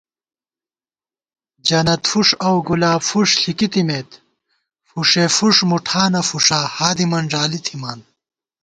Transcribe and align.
جنتفُݭ 1.67 2.27
اؤ 2.47 2.55
گلابفُݭ 2.67 3.29
ݪِکی 3.41 3.67
تھِمېت، 3.71 4.09
فُݭېفُݭ 4.89 5.55
مُٹھانہ 5.69 6.21
فُݭا 6.29 6.59
ہادِمن 6.75 7.25
ݫالی 7.31 7.59
تھِمان 7.65 7.99